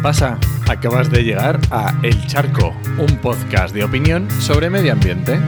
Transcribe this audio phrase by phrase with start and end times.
[0.00, 0.38] pasa?
[0.68, 5.40] Acabas de llegar a El Charco, un podcast de opinión sobre medio ambiente.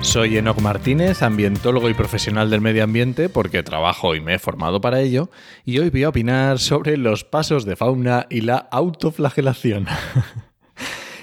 [0.00, 4.80] Soy Enoc Martínez, ambientólogo y profesional del medio ambiente, porque trabajo y me he formado
[4.80, 5.30] para ello,
[5.64, 9.86] y hoy voy a opinar sobre los pasos de fauna y la autoflagelación.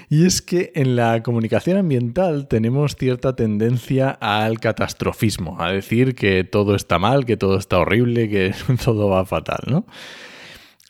[0.10, 6.46] Y es que en la comunicación ambiental tenemos cierta tendencia al catastrofismo, a decir que
[6.46, 9.86] todo está mal, que todo está horrible, que todo va fatal, ¿no?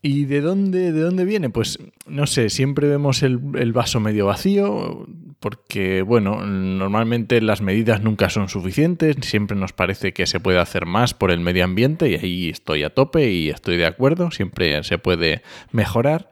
[0.04, 1.50] ¿Y de dónde, de dónde viene?
[1.50, 5.08] Pues no sé, siempre vemos el, el, vaso medio vacío,
[5.40, 10.86] porque, bueno, normalmente las medidas nunca son suficientes, siempre nos parece que se puede hacer
[10.86, 14.84] más por el medio ambiente y ahí estoy a tope y estoy de acuerdo, siempre
[14.84, 16.30] se puede mejorar.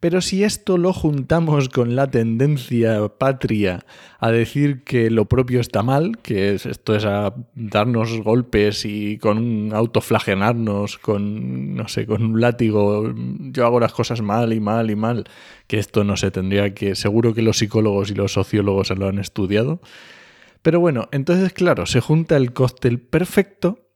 [0.00, 3.84] Pero si esto lo juntamos con la tendencia patria
[4.18, 9.36] a decir que lo propio está mal, que esto es a darnos golpes y con
[9.36, 14.90] un autoflagenarnos, con, no sé, con un látigo, yo hago las cosas mal y mal
[14.90, 15.24] y mal,
[15.66, 19.06] que esto no se tendría que, seguro que los psicólogos y los sociólogos se lo
[19.06, 19.82] han estudiado.
[20.62, 23.90] Pero bueno, entonces claro, se junta el cóctel perfecto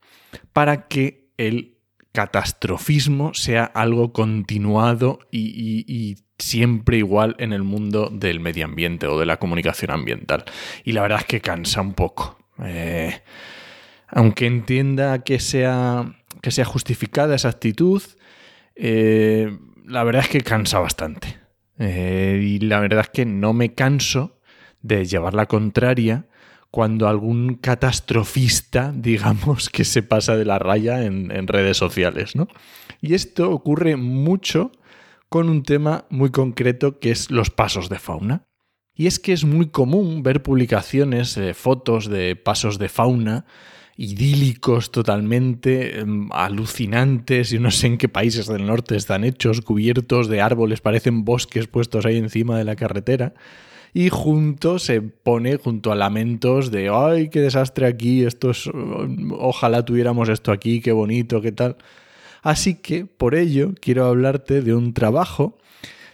[0.53, 1.74] para que el
[2.15, 9.25] catastrofismo sea algo continuado y, siempre igual en el mundo del medio ambiente o de
[9.25, 10.43] la comunicación ambiental.
[10.83, 12.37] Y la verdad es que cansa un poco.
[12.63, 13.21] Eh,
[14.07, 18.01] aunque entienda que sea, que sea justificada esa actitud,
[18.75, 21.39] eh, la verdad es que cansa bastante.
[21.77, 24.39] Eh, y la verdad es que no me canso
[24.81, 26.25] de llevar la contraria
[26.75, 32.49] cuando algún catastrofista, digamos, que se pasa de la raya en, redes sociales, ¿no?
[32.99, 34.73] Y esto ocurre mucho
[35.29, 38.43] con un tema muy concreto que es los pasos de fauna.
[38.93, 43.45] Y es que es muy común ver publicaciones, eh, fotos de pasos de fauna
[43.95, 50.27] idílicos totalmente, em, alucinantes, yo no sé en qué países del norte están hechos, cubiertos
[50.27, 53.33] de árboles, parecen bosques puestos ahí encima de la carretera
[53.95, 58.69] y junto se pone junto a lamentos de ay, qué desastre aquí, esto es,
[59.31, 61.77] ojalá tuviéramos esto aquí, qué bonito, qué tal.
[62.41, 65.57] Así que por ello quiero hablarte de un trabajo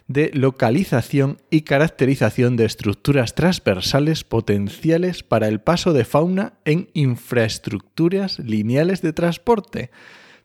[0.08, 8.38] de localización y caracterización de estructuras transversales potenciales para el paso de fauna en infraestructuras
[8.38, 9.90] lineales de transporte.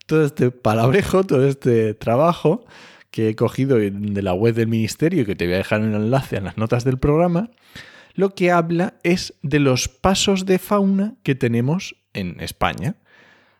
[0.07, 2.65] Todo este palabrejo, todo este trabajo
[3.11, 5.93] que he cogido de la web del ministerio y que te voy a dejar en
[5.93, 7.49] el enlace en las notas del programa,
[8.13, 12.95] lo que habla es de los pasos de fauna que tenemos en España.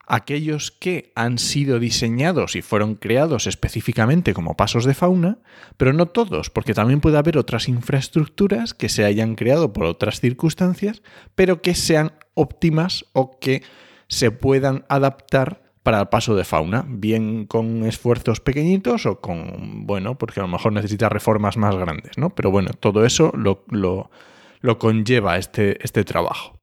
[0.07, 5.39] Aquellos que han sido diseñados y fueron creados específicamente como pasos de fauna,
[5.75, 10.21] pero no todos, porque también puede haber otras infraestructuras que se hayan creado por otras
[10.21, 11.03] circunstancias,
[11.35, 13.63] pero que sean óptimas o que
[14.07, 20.17] se puedan adaptar para el paso de fauna, bien con esfuerzos pequeñitos o con, bueno,
[20.17, 22.35] porque a lo mejor necesita reformas más grandes, ¿no?
[22.35, 26.59] Pero bueno, todo eso lo, lo, conlleva este, este trabajo.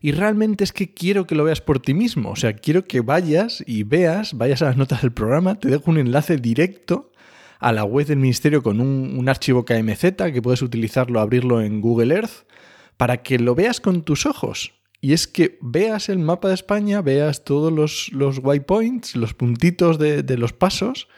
[0.00, 3.02] Y realmente es que quiero que lo veas por ti mismo, o sea, quiero que
[3.02, 7.12] vayas y veas, vayas a las notas del programa, te dejo un enlace directo
[7.60, 11.80] a la web del ministerio con un, un archivo KMZ que puedes utilizarlo, abrirlo en
[11.80, 12.48] Google Earth,
[12.96, 14.79] para que lo veas con tus ojos.
[15.00, 19.98] Y es que veas el mapa de España, veas todos los, los waypoints, los puntitos
[19.98, 21.08] de, los pasos,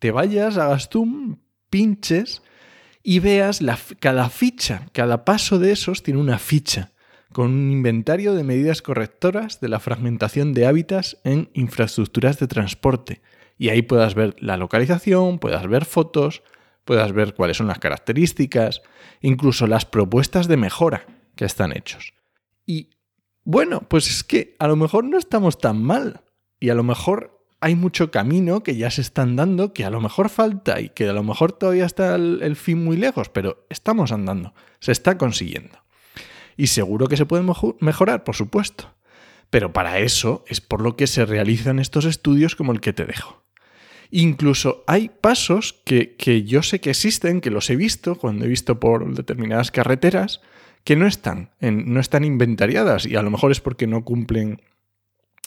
[0.00, 1.36] te vayas, hagas zoom,
[1.68, 2.42] pinches
[3.02, 6.92] y veas la, cada ficha, cada paso de esos tiene una ficha
[7.32, 13.20] con un inventario de medidas correctoras de la fragmentación de hábitats en infraestructuras de transporte.
[13.56, 16.42] Y ahí puedas ver la localización, puedas ver fotos,
[16.84, 18.82] puedas ver cuáles son las características,
[19.20, 22.14] incluso las propuestas de mejora que están hechos.
[22.66, 22.90] Y
[23.44, 26.22] bueno, pues es que a lo mejor no estamos tan mal
[26.58, 30.00] y a lo mejor hay mucho camino que ya se están dando, que a lo
[30.00, 34.12] mejor falta y que a lo mejor todavía está el, fin muy lejos, pero estamos
[34.12, 35.78] andando, se está consiguiendo.
[36.56, 37.44] Y seguro que se puede
[37.80, 38.94] mejorar, por supuesto.
[39.50, 43.04] Pero para eso es por lo que se realizan estos estudios como el que te
[43.04, 43.42] dejo.
[44.10, 48.48] Incluso hay pasos que, que yo sé que existen, que los he visto cuando he
[48.48, 50.40] visto por determinadas carreteras,
[50.84, 54.60] que no están, no están inventariadas y a lo mejor es porque no cumplen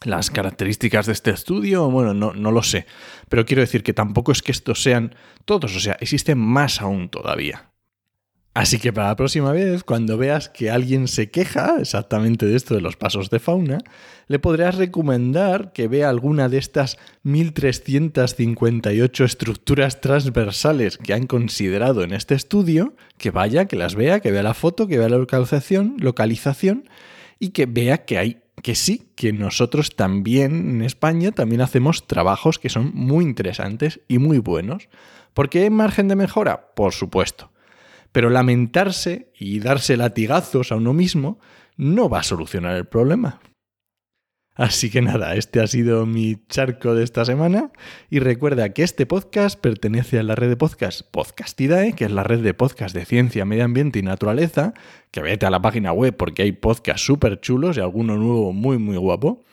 [0.03, 2.85] las características de este estudio, bueno, no, no, lo sé,
[3.29, 5.15] pero quiero decir que tampoco es que estos sean
[5.45, 7.72] todos, o sea, existen más aún todavía.
[8.53, 12.75] Así que para la próxima vez, cuando veas que alguien se queja exactamente de esto
[12.75, 13.79] de los pasos de fauna,
[14.27, 22.13] le podrías recomendar que vea alguna de estas 1358 estructuras transversales que han considerado en
[22.13, 25.95] este estudio, que vaya, que las vea, que vea la foto, que vea la localización,
[25.97, 26.87] localización
[27.39, 32.59] y que vea que hay que sí, que nosotros también en España también hacemos trabajos
[32.59, 34.89] que son muy interesantes y muy buenos.
[35.33, 36.67] ¿Por qué hay margen de mejora?
[36.75, 37.49] Por supuesto.
[38.13, 41.39] Pero lamentarse y darse latigazos a uno mismo
[41.75, 43.41] no va a solucionar el problema.
[44.55, 47.71] Así que nada, este ha sido mi charco de esta semana
[48.11, 52.23] y recuerda que este podcast pertenece a la red de podcast Podcastidae, que es la
[52.23, 54.75] red de podcast de ciencia, medio ambiente y naturaleza,
[55.09, 58.77] que vete a la página web porque hay podcasts súper chulos y alguno nuevo muy
[58.77, 59.43] muy guapo.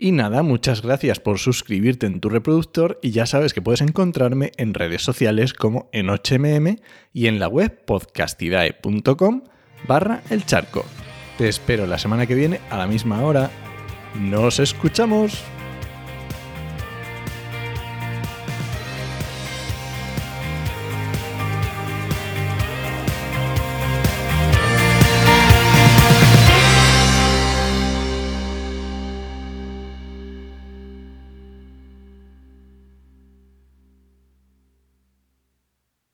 [0.00, 4.52] Y nada, muchas gracias por suscribirte en tu reproductor y ya sabes que puedes encontrarme
[4.56, 6.76] en redes sociales como en HMM
[7.12, 9.42] y en la web podcastidae.com
[9.88, 10.84] barra el charco.
[11.36, 13.50] Te espero la semana que viene a la misma hora.
[14.14, 15.42] Nos escuchamos.